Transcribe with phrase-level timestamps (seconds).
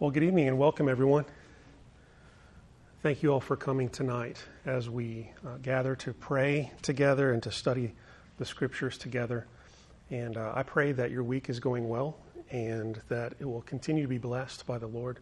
[0.00, 1.24] Well, good evening and welcome, everyone.
[3.02, 7.50] Thank you all for coming tonight as we uh, gather to pray together and to
[7.50, 7.94] study
[8.36, 9.48] the scriptures together.
[10.10, 12.16] And uh, I pray that your week is going well
[12.52, 15.18] and that it will continue to be blessed by the Lord.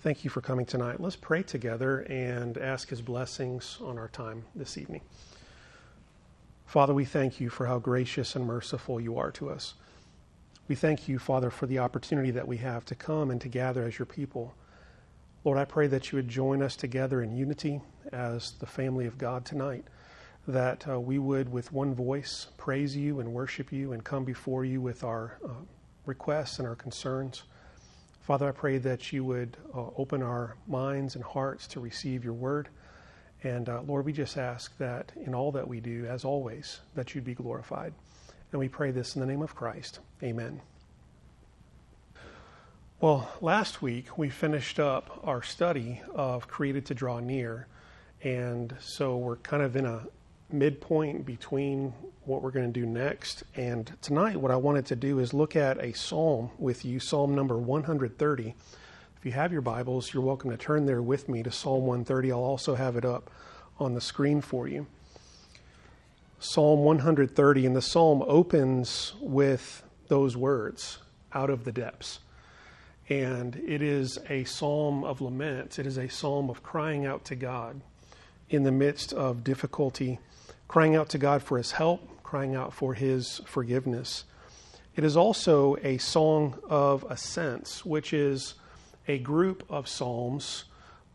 [0.00, 1.00] Thank you for coming tonight.
[1.00, 5.02] Let's pray together and ask His blessings on our time this evening.
[6.64, 9.74] Father, we thank you for how gracious and merciful you are to us.
[10.66, 13.84] We thank you, Father, for the opportunity that we have to come and to gather
[13.84, 14.54] as your people.
[15.44, 17.82] Lord, I pray that you would join us together in unity
[18.12, 19.84] as the family of God tonight,
[20.48, 24.64] that uh, we would, with one voice, praise you and worship you and come before
[24.64, 25.50] you with our uh,
[26.06, 27.42] requests and our concerns.
[28.22, 32.32] Father, I pray that you would uh, open our minds and hearts to receive your
[32.32, 32.70] word.
[33.42, 37.14] And uh, Lord, we just ask that in all that we do, as always, that
[37.14, 37.92] you'd be glorified.
[38.54, 39.98] And we pray this in the name of Christ.
[40.22, 40.60] Amen.
[43.00, 47.66] Well, last week we finished up our study of Created to Draw Near.
[48.22, 50.06] And so we're kind of in a
[50.52, 51.94] midpoint between
[52.26, 53.42] what we're going to do next.
[53.56, 57.34] And tonight, what I wanted to do is look at a psalm with you, Psalm
[57.34, 58.54] number 130.
[59.18, 62.30] If you have your Bibles, you're welcome to turn there with me to Psalm 130.
[62.30, 63.32] I'll also have it up
[63.80, 64.86] on the screen for you.
[66.44, 70.98] Psalm 130, and the psalm opens with those words
[71.32, 72.20] out of the depths.
[73.08, 77.34] And it is a psalm of lament, it is a psalm of crying out to
[77.34, 77.80] God
[78.50, 80.18] in the midst of difficulty,
[80.68, 84.24] crying out to God for his help, crying out for his forgiveness.
[84.96, 88.52] It is also a song of ascents, which is
[89.08, 90.64] a group of psalms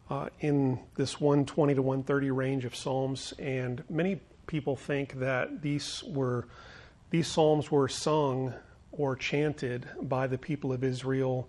[0.09, 6.03] uh, in this 120 to 130 range of psalms, and many people think that these
[6.07, 6.47] were
[7.11, 8.53] these psalms were sung
[8.91, 11.47] or chanted by the people of Israel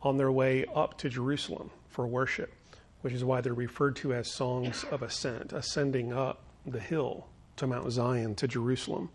[0.00, 2.52] on their way up to Jerusalem for worship,
[3.00, 7.66] which is why they're referred to as songs of ascent, ascending up the hill to
[7.66, 9.10] Mount Zion to Jerusalem.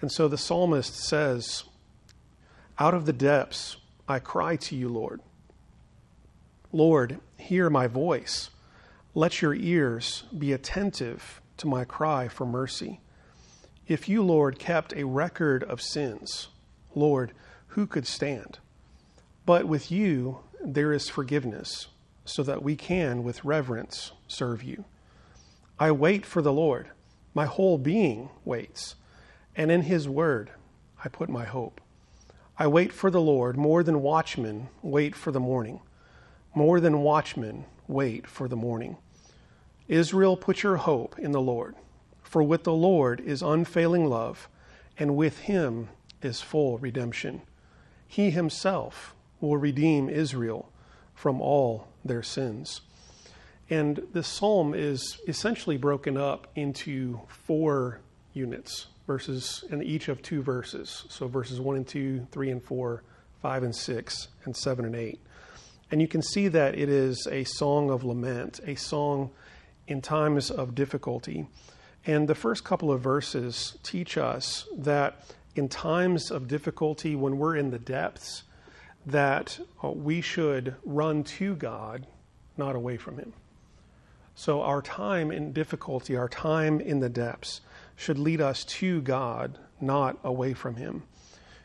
[0.00, 1.64] And so the psalmist says,
[2.78, 3.76] Out of the depths
[4.08, 5.20] I cry to you, Lord.
[6.72, 8.48] Lord, hear my voice.
[9.14, 13.00] Let your ears be attentive to my cry for mercy.
[13.86, 16.48] If you, Lord, kept a record of sins,
[16.94, 17.32] Lord,
[17.68, 18.58] who could stand?
[19.44, 21.88] But with you there is forgiveness,
[22.24, 24.84] so that we can, with reverence, serve you.
[25.78, 26.88] I wait for the Lord.
[27.34, 28.94] My whole being waits,
[29.56, 30.50] and in his word
[31.04, 31.80] I put my hope.
[32.58, 35.80] I wait for the Lord more than watchmen wait for the morning.
[36.54, 38.98] More than watchmen wait for the morning.
[39.92, 41.74] Israel, put your hope in the Lord,
[42.22, 44.48] for with the Lord is unfailing love,
[44.98, 45.90] and with him
[46.22, 47.42] is full redemption.
[48.08, 50.72] He himself will redeem Israel
[51.14, 52.80] from all their sins.
[53.68, 58.00] And this psalm is essentially broken up into four
[58.32, 61.04] units, verses in each of two verses.
[61.10, 63.02] So verses 1 and 2, 3 and 4,
[63.42, 65.20] 5 and 6, and 7 and 8.
[65.90, 69.30] And you can see that it is a song of lament, a song
[69.86, 71.46] in times of difficulty.
[72.04, 77.56] And the first couple of verses teach us that in times of difficulty, when we're
[77.56, 78.42] in the depths,
[79.06, 82.06] that uh, we should run to God,
[82.56, 83.32] not away from Him.
[84.34, 87.60] So our time in difficulty, our time in the depths,
[87.96, 91.02] should lead us to God, not away from Him.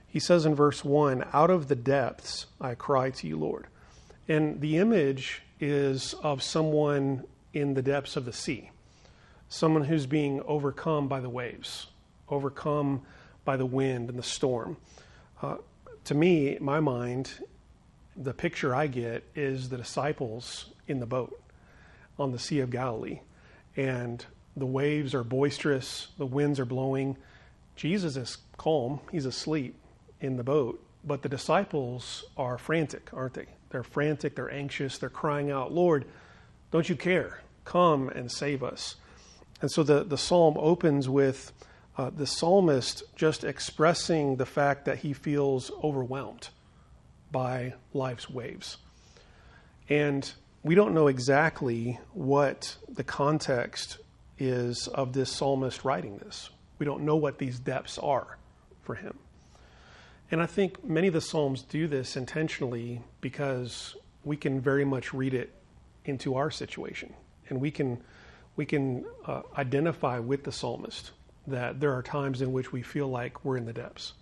[0.07, 3.67] He says in verse 1 Out of the depths I cry to you, Lord.
[4.27, 7.23] And the image is of someone
[7.57, 8.69] in the depths of the sea,
[9.49, 11.87] someone who's being overcome by the waves,
[12.29, 13.01] overcome
[13.45, 14.77] by the wind and the storm.
[15.41, 15.57] Uh,
[16.05, 17.31] to me, my mind,
[18.15, 21.39] the picture I get is the disciples in the boat
[22.19, 23.19] on the Sea of Galilee.
[23.75, 24.25] And
[24.55, 27.17] the waves are boisterous, the winds are blowing.
[27.75, 29.75] Jesus is calm, he's asleep
[30.19, 30.83] in the boat.
[31.03, 33.45] But the disciples are frantic, aren't they?
[33.69, 36.05] They're frantic, they're anxious, they're crying out, Lord,
[36.71, 37.41] don't you care?
[37.67, 38.95] Come and save us.
[39.59, 41.51] And so the, the psalm opens with
[41.97, 46.47] uh, the psalmist just expressing the fact that he feels overwhelmed
[47.29, 48.77] by life's waves.
[49.89, 50.31] And
[50.63, 53.97] we don't know exactly what the context
[54.39, 56.49] is of this psalmist writing this.
[56.79, 58.37] We don't know what these depths are
[58.81, 59.17] for him.
[60.31, 65.13] And I think many of the Psalms do this intentionally because we can very much
[65.13, 65.53] read it
[66.05, 67.13] into our situation
[67.49, 68.01] and we can
[68.55, 71.11] we can uh, identify with the psalmist
[71.45, 74.13] that there are times in which we feel like we're in the depths.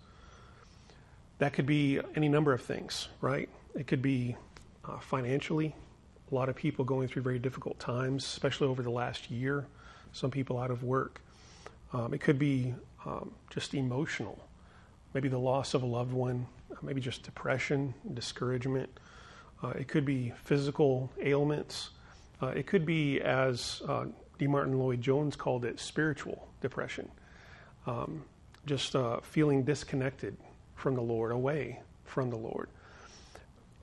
[1.38, 3.48] That could be any number of things, right?
[3.74, 4.36] It could be
[4.84, 5.74] uh, financially.
[6.30, 9.66] A lot of people going through very difficult times, especially over the last year.
[10.12, 11.20] Some people out of work.
[11.92, 12.74] Um, it could be
[13.04, 14.38] um, just emotional,
[15.14, 16.46] maybe the loss of a loved one,
[16.82, 18.90] maybe just depression, discouragement.
[19.62, 21.90] Uh, it could be physical ailments.
[22.42, 24.04] Uh, it could be, as uh,
[24.38, 24.46] D.
[24.46, 27.08] Martyn Lloyd Jones called it, spiritual depression.
[27.86, 28.24] Um,
[28.66, 30.36] just uh, feeling disconnected
[30.74, 32.68] from the Lord, away from the Lord.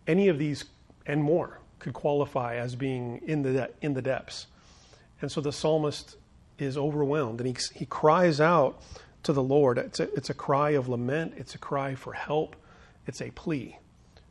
[0.05, 0.65] Any of these
[1.05, 4.47] and more could qualify as being in the, de- in the depths.
[5.21, 6.17] And so the psalmist
[6.59, 8.81] is overwhelmed and he, he cries out
[9.23, 9.77] to the Lord.
[9.77, 12.55] It's a, it's a cry of lament, it's a cry for help,
[13.07, 13.77] it's a plea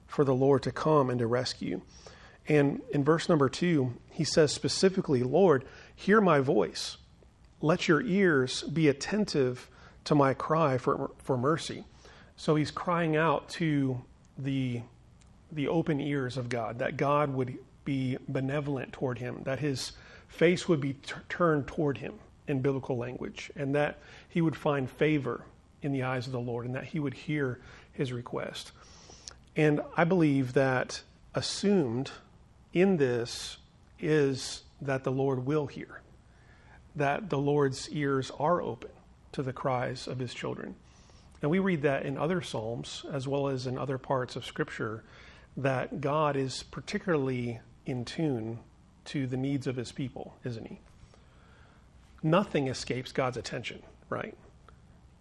[0.06, 1.80] for the Lord to come and to rescue.
[2.49, 6.97] And in verse number two, he says specifically, Lord, hear my voice.
[7.61, 9.69] Let your ears be attentive
[10.05, 11.85] to my cry for, for mercy.
[12.37, 14.03] So he's crying out to
[14.37, 14.81] the,
[15.53, 19.93] the open ears of God, that God would be benevolent toward him, that his
[20.29, 22.15] face would be t- turned toward him
[22.49, 23.99] in biblical language, and that
[24.29, 25.44] he would find favor
[25.83, 27.61] in the eyes of the Lord, and that he would hear
[27.93, 28.73] his request.
[29.55, 31.03] And I believe that
[31.35, 32.11] assumed
[32.72, 33.58] in this
[34.00, 36.00] is that the Lord will hear,
[36.96, 38.90] that the Lord's ears are open
[39.32, 40.74] to the cries of his children.
[41.40, 45.02] And we read that in other Psalms, as well as in other parts of Scripture,
[45.56, 48.58] that God is particularly in tune
[49.06, 50.80] to the needs of his people, isn't he?
[52.22, 54.36] Nothing escapes God's attention, right?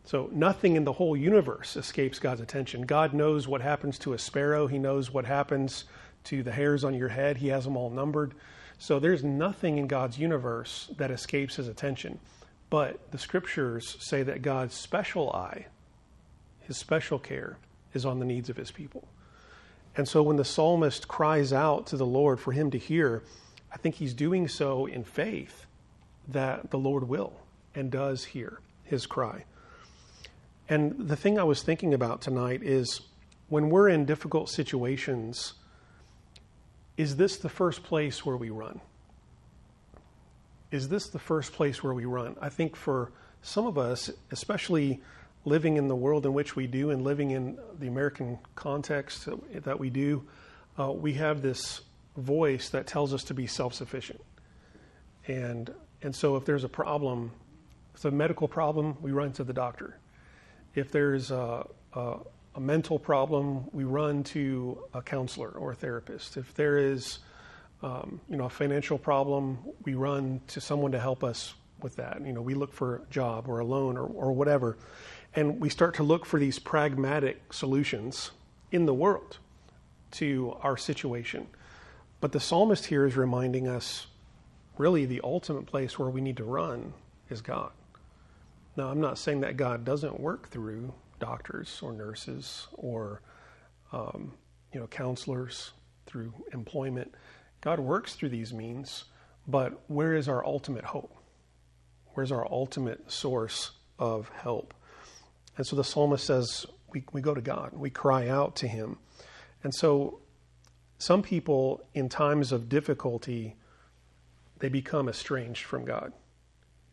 [0.03, 2.83] So nothing in the whole universe escapes God's attention.
[2.83, 5.85] God knows what happens to a sparrow, He knows what happens
[6.25, 8.33] to the hairs on your head, He has them all numbered.
[8.77, 12.19] So there's nothing in God's universe that escapes His attention.
[12.69, 15.67] But the scriptures say that God's special eye,
[16.61, 17.57] His special care,
[17.93, 19.07] is on the needs of His people.
[19.95, 23.23] And so when the psalmist cries out to the Lord for Him to hear,
[23.71, 25.65] I think he's doing so in faith
[26.27, 27.33] that the Lord will
[27.73, 29.45] and does hear his cry.
[30.67, 33.01] And the thing I was thinking about tonight is
[33.47, 35.53] when we're in difficult situations,
[37.01, 38.79] is this the first place where we run?
[40.69, 42.35] Is this the first place where we run?
[42.39, 43.11] I think for
[43.41, 45.01] some of us, especially
[45.43, 49.79] living in the world in which we do and living in the American context that
[49.79, 50.23] we do,
[50.79, 51.81] uh, we have this
[52.17, 54.21] voice that tells us to be self sufficient.
[55.27, 57.31] And, and so if there's a problem,
[57.89, 59.97] if it's a medical problem, we run to the doctor.
[60.75, 62.17] If there's a, a,
[62.55, 66.37] a mental problem, we run to a counselor or a therapist.
[66.37, 67.19] If there is
[67.83, 72.21] um, you know, a financial problem, we run to someone to help us with that.
[72.23, 74.77] You know, we look for a job or a loan or, or whatever.
[75.33, 78.31] And we start to look for these pragmatic solutions
[78.71, 79.37] in the world
[80.11, 81.47] to our situation.
[82.19, 84.07] But the psalmist here is reminding us
[84.77, 86.93] really the ultimate place where we need to run
[87.29, 87.71] is God.
[88.75, 93.21] Now, I'm not saying that God doesn't work through doctors or nurses or
[93.93, 94.33] um,
[94.73, 95.71] you know counselors
[96.05, 97.13] through employment.
[97.61, 99.05] God works through these means,
[99.47, 101.15] but where is our ultimate hope?
[102.13, 104.73] Where's our ultimate source of help?
[105.55, 108.97] And so the psalmist says we, we go to God, we cry out to Him.
[109.63, 110.19] And so
[110.97, 113.55] some people, in times of difficulty,
[114.59, 116.13] they become estranged from God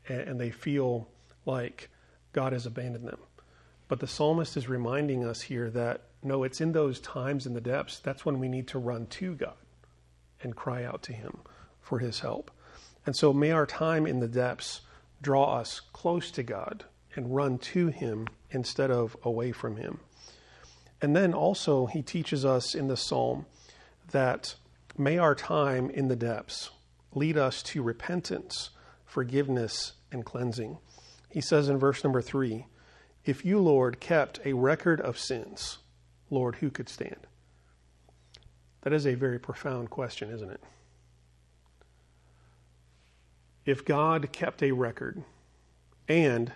[0.09, 1.09] and, and they feel
[1.47, 1.89] like
[2.33, 3.19] God has abandoned them.
[3.89, 7.61] But the psalmist is reminding us here that no, it's in those times in the
[7.61, 9.55] depths, that's when we need to run to God
[10.43, 11.39] and cry out to Him
[11.81, 12.51] for His help.
[13.07, 14.83] And so may our time in the depths
[15.23, 20.01] draw us close to God and run to Him instead of away from Him.
[21.01, 23.47] And then also, He teaches us in the psalm
[24.11, 24.57] that
[24.97, 26.71] may our time in the depths
[27.15, 28.71] lead us to repentance,
[29.05, 30.79] forgiveness, and cleansing.
[31.31, 32.67] He says in verse number three,
[33.25, 35.79] If you, Lord, kept a record of sins,
[36.31, 37.27] Lord, who could stand?
[38.83, 40.63] That is a very profound question, isn't it?
[43.67, 45.23] If God kept a record
[46.09, 46.53] and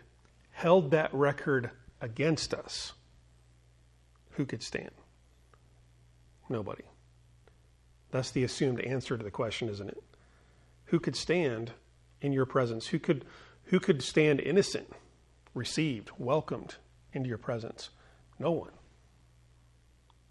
[0.51, 2.93] held that record against us,
[4.31, 4.93] who could stand?
[6.49, 6.85] Nobody.
[8.11, 10.03] That's the assumed answer to the question, isn't it?
[10.87, 11.73] Who could stand
[12.21, 12.87] in your presence?
[12.87, 13.25] Who could
[13.65, 14.93] who could stand innocent,
[15.55, 16.77] received, welcomed
[17.13, 17.91] into your presence?
[18.39, 18.73] No one.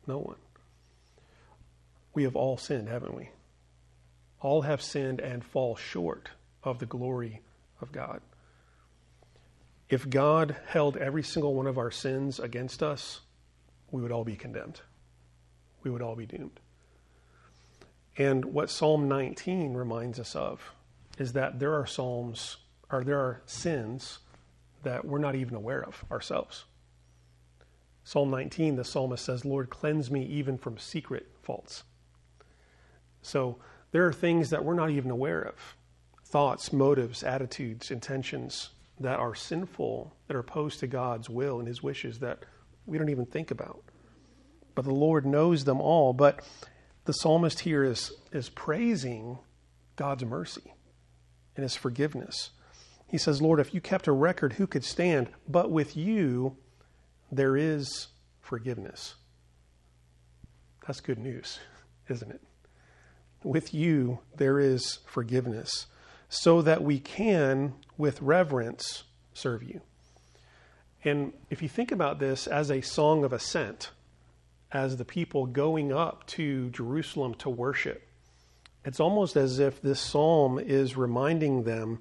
[0.07, 0.37] No one.
[2.13, 3.29] We have all sinned, haven't we?
[4.41, 6.29] All have sinned and fall short
[6.63, 7.41] of the glory
[7.79, 8.21] of God.
[9.89, 13.21] If God held every single one of our sins against us,
[13.91, 14.81] we would all be condemned.
[15.83, 16.59] We would all be doomed.
[18.17, 20.61] And what Psalm 19 reminds us of
[21.17, 22.57] is that there are psalms
[22.89, 24.19] or there are sins
[24.83, 26.65] that we're not even aware of ourselves.
[28.03, 31.83] Psalm 19, the psalmist says, Lord, cleanse me even from secret faults.
[33.21, 33.57] So
[33.91, 35.55] there are things that we're not even aware of
[36.25, 38.69] thoughts, motives, attitudes, intentions
[38.99, 42.39] that are sinful, that are opposed to God's will and his wishes that
[42.85, 43.83] we don't even think about.
[44.73, 46.13] But the Lord knows them all.
[46.13, 46.39] But
[47.05, 49.39] the psalmist here is, is praising
[49.95, 50.73] God's mercy
[51.55, 52.51] and his forgiveness.
[53.11, 55.27] He says, Lord, if you kept a record, who could stand?
[55.45, 56.55] But with you,
[57.29, 58.07] there is
[58.39, 59.15] forgiveness.
[60.87, 61.59] That's good news,
[62.07, 62.41] isn't it?
[63.43, 65.87] With you, there is forgiveness,
[66.29, 69.03] so that we can, with reverence,
[69.33, 69.81] serve you.
[71.03, 73.91] And if you think about this as a song of ascent,
[74.71, 78.07] as the people going up to Jerusalem to worship,
[78.85, 81.99] it's almost as if this psalm is reminding them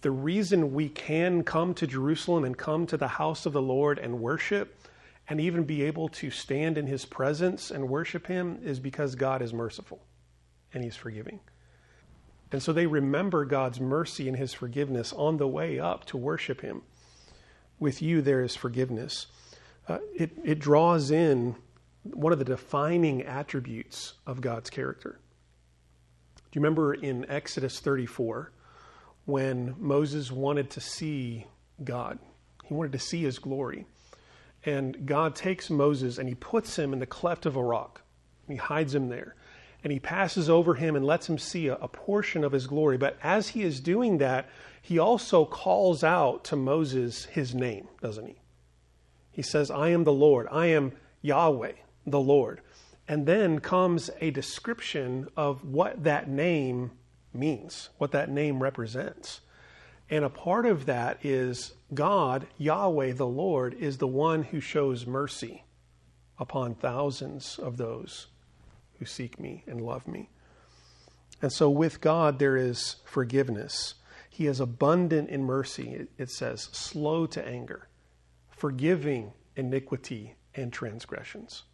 [0.00, 3.98] the reason we can come to Jerusalem and come to the house of the Lord
[3.98, 4.80] and worship
[5.28, 9.42] and even be able to stand in his presence and worship him is because God
[9.42, 10.00] is merciful
[10.72, 11.40] and he's forgiving.
[12.50, 16.62] And so they remember God's mercy and his forgiveness on the way up to worship
[16.62, 16.82] him.
[17.78, 19.26] With you, there is forgiveness.
[19.86, 21.56] Uh, it, it draws in
[22.02, 25.18] one of the defining attributes of God's character.
[26.36, 28.50] Do you remember in Exodus 34
[29.28, 31.44] when Moses wanted to see
[31.84, 32.18] God?
[32.64, 33.84] He wanted to see his glory.
[34.64, 38.00] And God takes Moses and he puts him in the cleft of a rock.
[38.48, 39.34] He hides him there.
[39.84, 42.96] And he passes over him and lets him see a, a portion of his glory.
[42.96, 44.48] But as he is doing that,
[44.80, 48.40] he also calls out to Moses his name, doesn't he?
[49.30, 50.48] He says, I am the Lord.
[50.50, 51.72] I am Yahweh,
[52.06, 52.62] the Lord.
[53.06, 56.92] And then comes a description of what that name
[57.32, 59.40] means, what that name represents.
[60.10, 65.06] And a part of that is God, Yahweh, the Lord, is the one who shows
[65.06, 65.64] mercy
[66.38, 68.28] upon thousands of those
[68.98, 70.30] who seek me and love me.
[71.42, 73.94] And so with God, there is forgiveness.
[74.30, 77.88] He is abundant in mercy, it says, slow to anger,
[78.50, 81.64] forgiving iniquity and transgressions.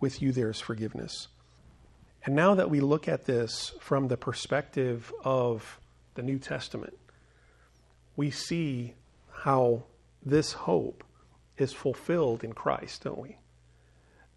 [0.00, 1.28] With you, there is forgiveness.
[2.24, 5.78] And now that we look at this from the perspective of
[6.14, 6.96] the New Testament,
[8.16, 8.94] we see
[9.30, 9.84] how
[10.24, 11.04] this hope
[11.58, 13.36] is fulfilled in Christ, don't we?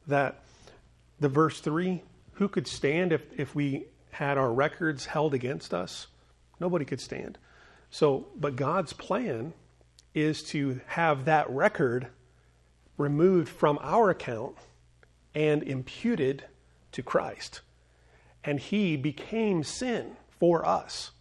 [0.05, 0.43] That
[1.19, 2.03] the verse 3
[2.33, 6.07] who could stand if, if we had our records held against us?
[6.59, 7.37] Nobody could stand.
[7.89, 9.53] So, but God's plan
[10.13, 12.07] is to have that record
[12.97, 14.55] removed from our account
[15.33, 16.43] and imputed
[16.91, 17.61] to Christ.
[18.47, 21.11] And he became sin for us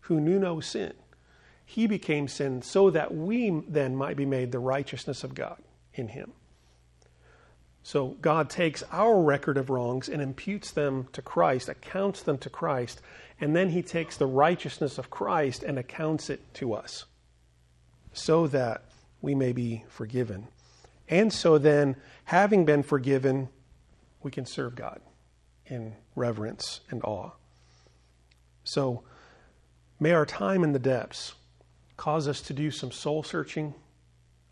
[0.00, 0.92] who knew no sin.
[1.64, 5.62] He became sin so that we then might be made the righteousness of God
[5.94, 6.32] in him.
[7.84, 12.50] So God takes our record of wrongs and imputes them to Christ, accounts them to
[12.50, 13.00] Christ,
[13.40, 17.04] and then he takes the righteousness of Christ and accounts it to us
[18.12, 18.82] so that
[19.20, 20.48] we may be forgiven.
[21.08, 23.50] And so then, having been forgiven,
[24.24, 25.00] we can serve God
[25.66, 27.30] in reverence and awe.
[28.64, 29.02] So,
[29.98, 31.34] may our time in the depths
[31.96, 33.74] cause us to do some soul searching,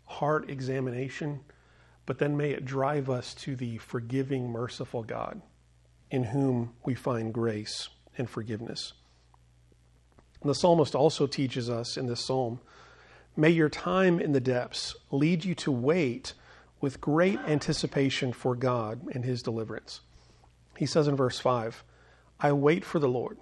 [0.05, 1.41] heart examination
[2.05, 5.41] but then may it drive us to the forgiving, merciful God
[6.09, 8.93] in whom we find grace and forgiveness.
[10.41, 12.59] And the psalmist also teaches us in this psalm
[13.37, 16.33] may your time in the depths lead you to wait
[16.81, 20.01] with great anticipation for God and his deliverance.
[20.81, 21.83] He says in verse 5
[22.39, 23.37] I wait for the Lord,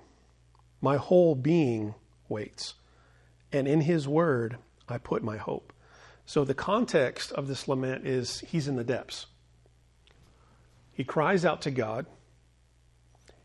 [0.81, 1.96] my whole being
[2.27, 2.74] waits,
[3.53, 4.58] and in his word
[4.89, 5.72] I put my hope.
[6.25, 9.27] So the context of this lament is he's in the depths.
[10.91, 12.08] He cries out to God.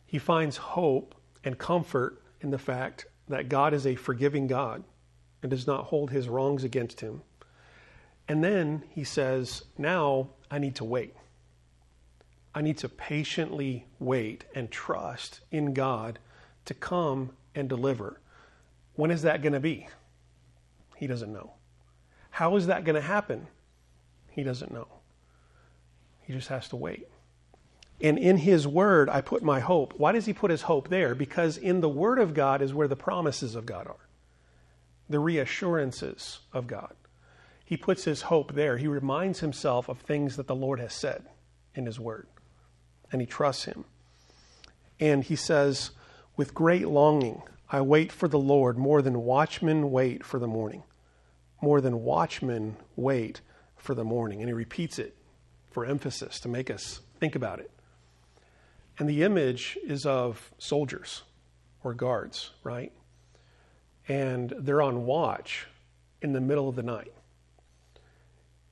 [0.05, 4.83] He finds hope and comfort in the fact that God is a forgiving God
[5.41, 7.23] and does not hold his wrongs against him.
[8.27, 11.15] And then he says, Now I need to wait.
[12.55, 16.19] I need to patiently wait and trust in God
[16.67, 18.21] to come and deliver.
[18.95, 19.89] When is that going to be?
[20.97, 21.55] He doesn't know.
[22.31, 23.49] How is that going to happen?
[24.31, 24.89] He doesn't know.
[26.23, 27.09] He just has to wait.
[28.01, 29.95] And in His Word, I put my hope.
[29.97, 31.15] Why does He put His hope there?
[31.15, 34.09] Because in the Word of God is where the promises of God are,
[35.09, 36.95] the reassurances of God.
[37.65, 38.79] He puts His hope there.
[38.79, 41.25] He reminds Himself of things that the Lord has said
[41.75, 42.27] in His Word,
[43.15, 43.85] and He trusts Him.
[44.99, 45.93] And he says,
[46.37, 50.83] With great longing, I wait for the Lord more than watchmen wait for the morning.
[51.63, 53.41] More than watchmen wait
[53.77, 54.41] for the morning.
[54.41, 55.17] And he repeats it
[55.71, 57.71] for emphasis to make us think about it.
[58.99, 61.23] And the image is of soldiers
[61.83, 62.93] or guards, right?
[64.09, 65.67] And they're on watch
[66.21, 67.13] in the middle of the night.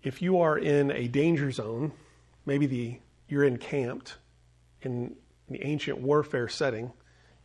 [0.02, 1.92] If you are in a danger zone,
[2.44, 4.16] maybe the you're encamped
[4.84, 5.16] in
[5.48, 6.92] the ancient warfare setting,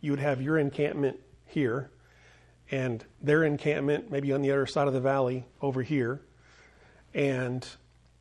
[0.01, 1.91] you would have your encampment here
[2.70, 6.22] and their encampment maybe on the other side of the valley over here.
[7.13, 7.65] And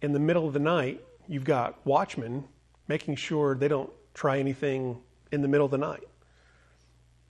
[0.00, 2.44] in the middle of the night, you've got watchmen
[2.88, 4.98] making sure they don't try anything
[5.32, 6.04] in the middle of the night.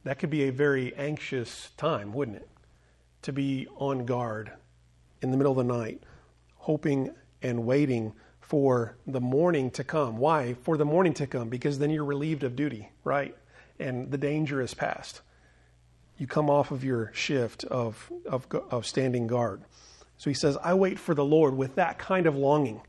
[0.04, 2.48] That could be a very anxious time, wouldn't it?
[3.22, 4.52] To be on guard
[5.22, 6.02] in the middle of the night,
[6.56, 7.10] hoping
[7.42, 8.12] and waiting
[8.46, 10.18] for the morning to come.
[10.18, 10.54] Why?
[10.62, 13.36] For the morning to come, because then you're relieved of duty, right?
[13.80, 15.20] And the danger is past.
[16.16, 19.62] You come off of your shift of, of, of standing guard.
[20.16, 22.82] So he says, I wait for the Lord with that kind of longing.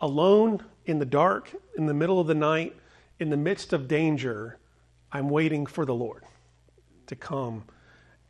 [0.00, 2.76] Alone in the dark, in the middle of the night,
[3.18, 4.56] in the midst of danger,
[5.10, 6.22] I'm waiting for the Lord
[7.08, 7.64] to come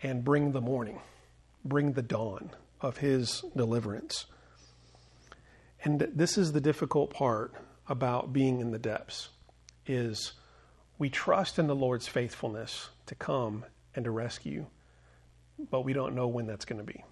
[0.03, 1.01] and bring the morning,
[1.67, 4.25] bring the dawn of his deliverance.
[5.87, 7.55] And this is the difficult part
[7.89, 9.29] about being in the depths
[9.87, 10.33] is
[10.99, 13.65] we trust in the Lord's faithfulness to come
[13.95, 14.67] and to rescue,
[15.71, 17.05] but we don't know when that's going to be.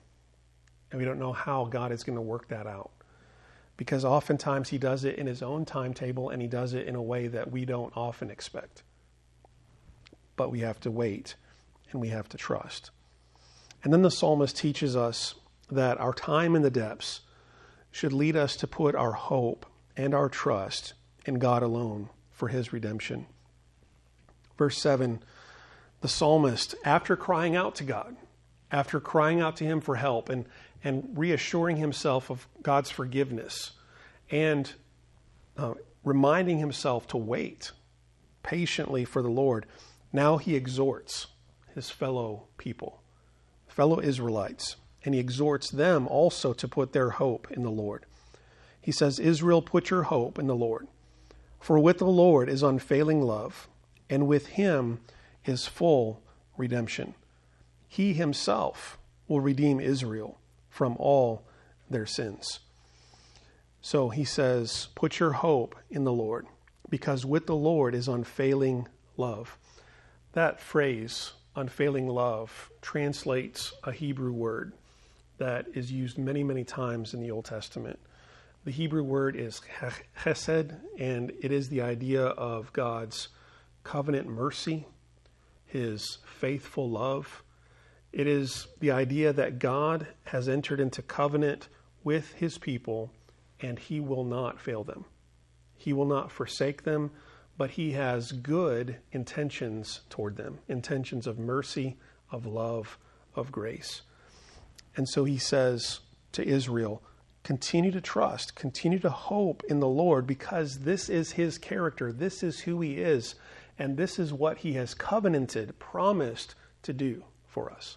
[0.91, 2.91] And we don't know how God is going to work that out.
[3.77, 7.03] Because oftentimes he does it in his own timetable and he does it in a
[7.03, 8.83] way that we don't often expect.
[10.35, 11.37] But we have to wait
[11.93, 12.91] and we have to trust.
[13.85, 15.37] And then the psalmist teaches us
[15.71, 17.21] that our time in the depths
[17.95, 19.65] should lead us to put our hope
[19.97, 20.95] and our trust
[21.27, 23.25] in God alone for his redemption.
[24.59, 25.23] Verse 7
[26.01, 28.17] the psalmist, after crying out to God,
[28.73, 30.45] after crying out to him for help and,
[30.83, 33.71] and reassuring himself of God's forgiveness
[34.29, 34.73] and
[35.57, 37.71] uh, reminding himself to wait
[38.43, 39.67] patiently for the Lord,
[40.13, 41.29] now he exhorts
[41.77, 43.01] his fellow people,
[43.69, 44.75] fellow Israelites,
[45.05, 48.07] and he exhorts them also to put their hope in the Lord.
[48.81, 50.89] He says, Israel, put your hope in the Lord.
[51.61, 53.69] For with the Lord is unfailing love,
[54.09, 55.01] and with him
[55.45, 56.23] is full
[56.57, 57.15] redemption.
[57.89, 60.39] He himself will redeem Israel
[60.69, 61.47] from all
[61.89, 62.61] their sins.
[63.81, 66.47] So he says, Put your hope in the Lord,
[66.89, 69.59] because with the Lord is unfailing love.
[70.33, 74.73] That phrase, unfailing love, translates a Hebrew word
[75.39, 77.99] that is used many, many times in the Old Testament.
[78.65, 79.61] The Hebrew word is
[80.17, 83.29] chesed, and it is the idea of God's
[83.83, 84.87] covenant mercy,
[85.67, 87.43] his faithful love.
[88.13, 91.69] It is the idea that God has entered into covenant
[92.05, 93.11] with his people
[93.61, 95.05] and he will not fail them.
[95.77, 97.11] He will not forsake them,
[97.57, 101.97] but he has good intentions toward them intentions of mercy,
[102.31, 102.99] of love,
[103.35, 104.03] of grace.
[104.97, 106.01] And so he says
[106.33, 107.03] to Israel,
[107.43, 112.43] continue to trust, continue to hope in the Lord because this is his character, this
[112.43, 113.35] is who he is,
[113.79, 117.97] and this is what he has covenanted, promised to do for us.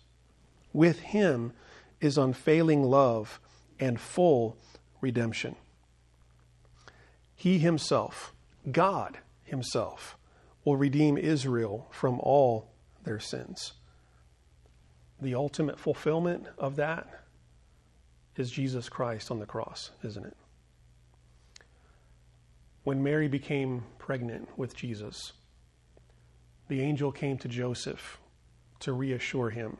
[0.73, 1.53] With him
[2.01, 3.39] is unfailing love
[3.79, 4.57] and full
[5.01, 5.55] redemption.
[7.35, 8.33] He himself,
[8.71, 10.17] God himself,
[10.65, 12.71] will redeem Israel from all
[13.03, 13.73] their sins
[15.21, 17.07] the ultimate fulfillment of that
[18.35, 20.37] is Jesus Christ on the cross, isn't it?
[22.83, 25.33] When Mary became pregnant with Jesus,
[26.67, 28.19] the angel came to Joseph
[28.79, 29.77] to reassure him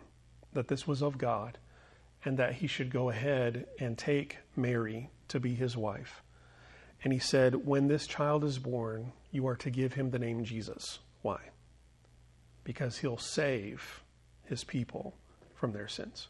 [0.53, 1.57] that this was of God
[2.25, 6.23] and that he should go ahead and take Mary to be his wife.
[7.03, 10.43] And he said, When this child is born, you are to give him the name
[10.43, 10.99] Jesus.
[11.21, 11.39] Why?
[12.63, 14.03] Because he'll save
[14.45, 15.13] his people
[15.57, 16.27] from their sins.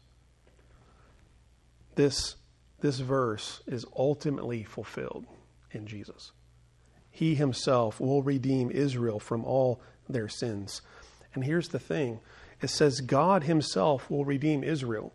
[1.94, 2.36] This,
[2.80, 5.26] this verse is ultimately fulfilled
[5.70, 6.32] in Jesus.
[7.10, 10.80] He himself will redeem Israel from all their sins.
[11.34, 12.20] And here's the thing
[12.60, 15.12] it says God himself will redeem Israel.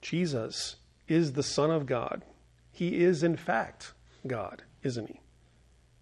[0.00, 2.22] Jesus is the Son of God.
[2.72, 3.92] He is, in fact,
[4.26, 5.20] God, isn't he?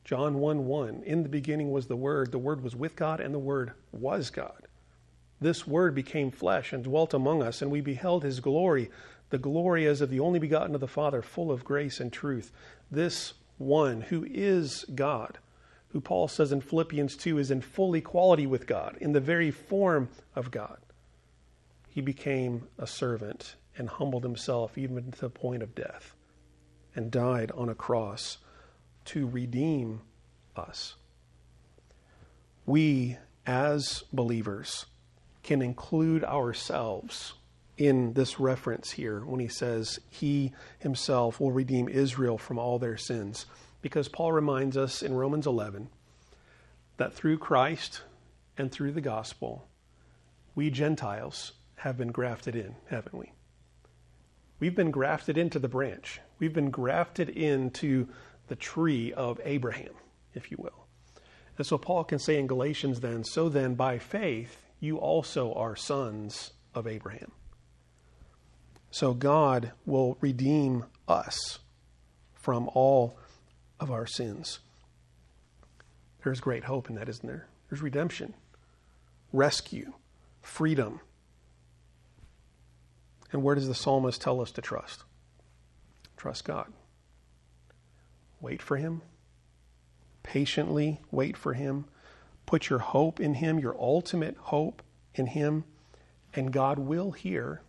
[0.04, 1.02] John 1 1.
[1.04, 4.30] In the beginning was the Word, the Word was with God, and the Word was
[4.30, 4.68] God
[5.42, 8.90] this word became flesh and dwelt among us, and we beheld his glory,
[9.30, 12.52] the glory as of the only begotten of the Father, full of grace and truth.
[12.90, 15.38] This one who is God,
[15.88, 19.50] who Paul says in Philippians 2 is in full equality with God, in the very
[19.50, 20.78] form of God.
[21.88, 26.14] He became a servant and humbled himself even to the point of death
[26.94, 28.38] and died on a cross
[29.06, 30.00] to redeem
[30.56, 30.94] us.
[32.64, 34.86] We, as believers,
[35.42, 37.34] can include ourselves
[37.76, 42.96] in this reference here when he says he himself will redeem Israel from all their
[42.96, 43.46] sins.
[43.80, 45.88] Because Paul reminds us in Romans 11
[46.96, 48.02] that through Christ
[48.56, 49.66] and through the gospel,
[50.54, 53.32] we Gentiles have been grafted in, haven't we?
[54.60, 56.20] We've been grafted into the branch.
[56.38, 58.08] We've been grafted into
[58.46, 59.94] the tree of Abraham,
[60.34, 60.86] if you will.
[61.58, 65.76] And so Paul can say in Galatians then, so then by faith you also are
[65.76, 67.30] sons of Abraham.
[68.90, 71.60] So God will redeem us
[72.34, 73.16] from all
[73.78, 74.58] of our sins.
[76.24, 77.46] There's great hope in that, isn't there?
[77.70, 78.34] There's redemption,
[79.32, 79.92] rescue,
[80.40, 80.98] freedom.
[83.30, 85.04] And where does the psalmist tell us to trust?
[86.16, 86.72] Trust God.
[88.40, 89.02] Wait for Him.
[90.24, 91.84] Patiently wait for Him.
[92.46, 94.82] Put your hope in Him, your ultimate hope
[95.14, 95.64] in Him,
[96.34, 97.62] and God will hear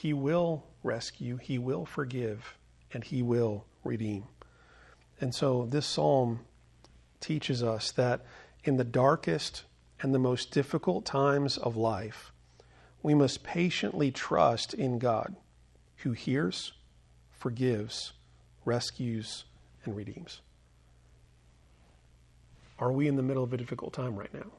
[0.00, 2.56] he will rescue, He will forgive,
[2.90, 4.24] and He will redeem.
[5.20, 6.40] And so this psalm
[7.20, 8.22] teaches us that
[8.64, 9.64] in the darkest
[10.00, 12.32] and the most difficult times of life,
[13.02, 15.36] we must patiently trust in God
[15.96, 16.72] who hears,
[17.30, 18.14] forgives,
[18.64, 19.44] rescues,
[19.84, 20.40] and redeems.
[22.80, 24.50] Are we in the middle of a difficult time right now?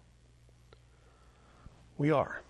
[1.97, 2.41] We are.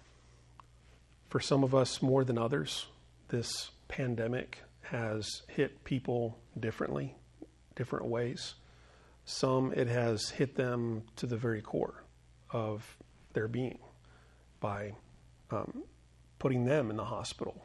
[1.29, 2.88] For some of us more than others,
[3.29, 7.15] this pandemic has hit people differently,
[7.75, 8.55] different ways.
[9.23, 12.03] Some it has hit them to the very core
[12.49, 12.97] of
[13.31, 13.79] their being
[14.60, 14.93] by
[15.51, 15.84] um,
[16.38, 17.63] putting them in the hospital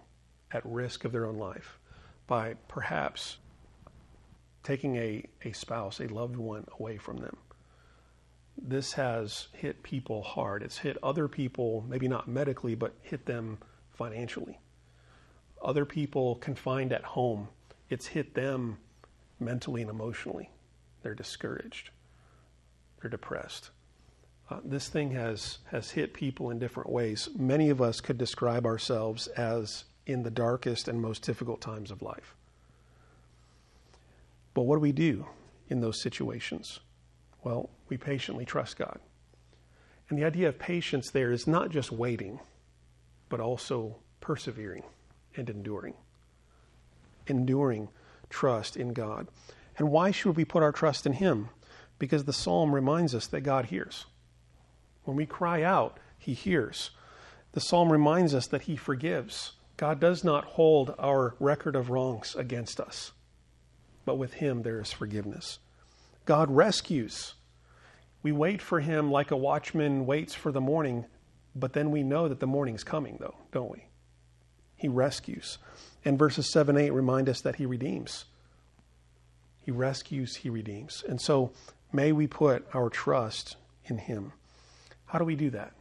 [0.52, 1.80] at risk of their own life,
[2.28, 3.38] by perhaps
[4.62, 7.36] taking a, a spouse, a loved one away from them
[8.60, 10.62] this has hit people hard.
[10.62, 13.58] It's hit other people, maybe not medically, but hit them
[13.92, 14.58] financially.
[15.62, 17.48] Other people confined at home,
[17.88, 18.78] it's hit them
[19.40, 20.50] mentally and emotionally.
[21.02, 21.90] They're discouraged,
[23.00, 23.70] they're depressed.
[24.48, 27.28] Uh, this thing has, has hit people in different ways.
[27.36, 32.00] Many of us could describe ourselves as in the darkest and most difficult times of
[32.00, 32.36] life.
[34.54, 35.26] But what do we do
[35.68, 36.78] in those situations?
[37.46, 38.98] Well, we patiently trust God.
[40.09, 42.40] And the idea of patience there is not just waiting,
[43.28, 44.82] but also persevering
[45.37, 45.94] and enduring.
[47.28, 47.88] Enduring
[48.30, 49.28] trust in God.
[49.78, 51.48] And why should we put our trust in Him?
[52.00, 54.06] Because the psalm reminds us that God hears.
[55.04, 56.90] When we cry out, He hears.
[57.52, 59.52] The psalm reminds us that He forgives.
[59.76, 63.12] God does not hold our record of wrongs against us,
[64.04, 65.61] but with Him there is forgiveness.
[66.24, 67.35] God rescues.
[68.26, 71.04] We wait for him like a watchman waits for the morning,
[71.54, 73.84] but then we know that the morning's coming, though, don't we?
[74.74, 75.58] He rescues.
[76.04, 78.24] And verses 7 8 remind us that he redeems.
[79.62, 81.04] He rescues, he redeems.
[81.08, 81.52] And so
[81.92, 84.32] may we put our trust in him.
[85.04, 85.72] How do we do that?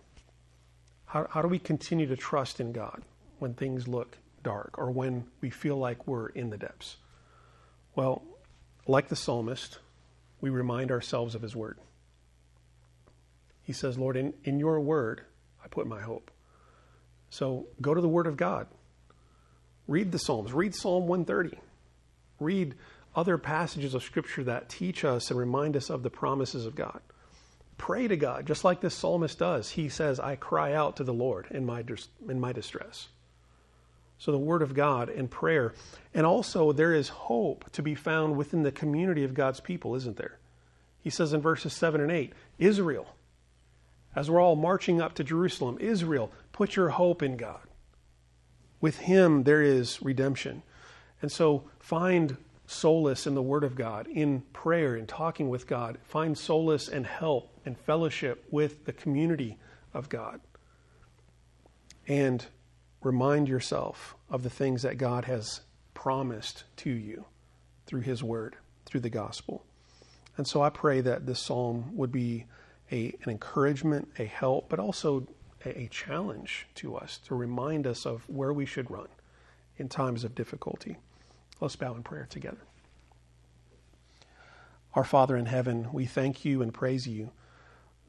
[1.08, 3.02] How, how do we continue to trust in God
[3.40, 6.98] when things look dark or when we feel like we're in the depths?
[7.96, 8.22] Well,
[8.86, 9.80] like the psalmist,
[10.42, 11.80] we remind ourselves of his word.
[13.66, 15.22] He says, Lord, in, in your word,
[15.64, 16.32] I put my hope.
[17.30, 18.68] So go to the word of God.
[19.88, 20.54] Read the Psalms.
[20.54, 21.60] Read Psalm 130.
[22.40, 22.76] Read
[23.16, 27.02] other passages of Scripture that teach us and remind us of the promises of God.
[27.78, 29.72] Pray to God, just like this psalmist does.
[29.72, 31.84] He says, I cry out to the Lord in my,
[32.30, 33.10] in my distress.
[34.18, 35.74] So, the Word of God and prayer.
[36.14, 40.16] And also, there is hope to be found within the community of God's people, isn't
[40.16, 40.38] there?
[41.02, 43.15] He says in verses 7 and 8 Israel,
[44.16, 47.60] as we're all marching up to Jerusalem, Israel, put your hope in God.
[48.80, 50.64] With Him, there is redemption.
[51.22, 55.98] And so find solace in the Word of God, in prayer, in talking with God.
[56.04, 59.58] Find solace and help and fellowship with the community
[59.94, 60.40] of God.
[62.08, 62.46] And
[63.04, 65.62] remind yourself of the things that God has
[65.94, 67.26] promised to you
[67.86, 69.64] through His Word, through the gospel.
[70.38, 72.46] And so I pray that this psalm would be
[72.92, 75.28] a, an encouragement, a help, but also
[75.66, 79.08] a, a challenge to us to remind us of where we should run
[79.78, 80.98] in times of difficulty.
[81.60, 82.62] Let's bow in prayer together.
[84.94, 87.32] Our Father in heaven, we thank you and praise you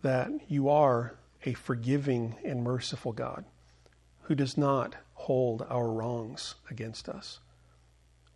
[0.03, 3.45] that you are a forgiving and merciful God
[4.23, 7.41] who does not hold our wrongs against us.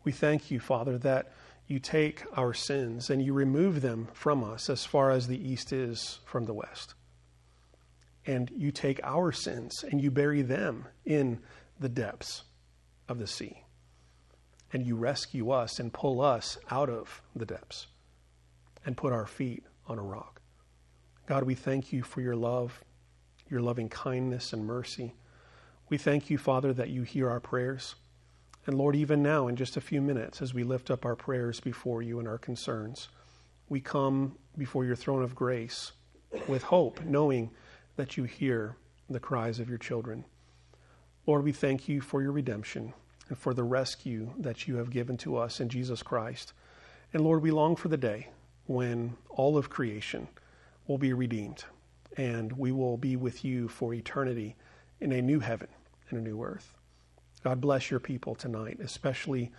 [0.02, 1.30] We thank you, Father, that
[1.70, 5.72] you take our sins and you remove them from us as far as the east
[5.72, 6.94] is from the west.
[8.26, 11.38] And you take our sins and you bury them in
[11.78, 12.42] the depths
[13.08, 13.62] of the sea.
[14.72, 17.86] And you rescue us and pull us out of the depths
[18.84, 20.40] and put our feet on a rock.
[21.26, 22.82] God, we thank you for your love,
[23.48, 25.14] your loving kindness and mercy.
[25.88, 27.94] We thank you, Father, that you hear our prayers.
[28.66, 31.60] And Lord, even now, in just a few minutes, as we lift up our prayers
[31.60, 33.08] before you and our concerns,
[33.68, 35.92] we come before your throne of grace
[36.46, 37.50] with hope, knowing
[37.96, 38.76] that you hear
[39.08, 40.24] the cries of your children.
[41.26, 42.92] Lord, we thank you for your redemption
[43.28, 46.52] and for the rescue that you have given to us in Jesus Christ.
[47.12, 48.28] And Lord, we long for the day
[48.66, 50.28] when all of creation
[50.86, 51.64] will be redeemed
[52.16, 54.56] and we will be with you for eternity
[55.00, 55.68] in a new heaven
[56.08, 56.74] and a new earth.
[57.42, 59.50] God bless your people tonight, especially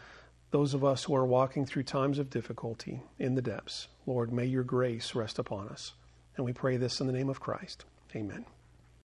[0.51, 3.87] those of us who are walking through times of difficulty in the depths.
[4.05, 5.93] Lord, may your grace rest upon us.
[6.35, 7.85] And we pray this in the name of Christ.
[8.15, 8.45] Amen.